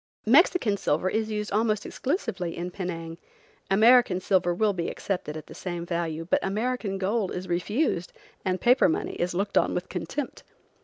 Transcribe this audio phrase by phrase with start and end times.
[0.25, 3.19] Mexican silver is used almost exclusively in Penang.
[3.69, 8.11] American silver will be accepted at the same value, but American gold is refused
[8.43, 10.41] and paper money is looked on with contempt.